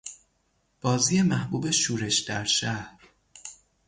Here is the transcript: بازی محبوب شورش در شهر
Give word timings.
بازی 0.81 1.21
محبوب 1.21 1.71
شورش 1.71 2.19
در 2.19 2.43
شهر 2.43 2.99